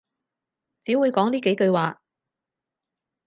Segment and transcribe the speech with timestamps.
[0.83, 2.01] 只會講呢幾句話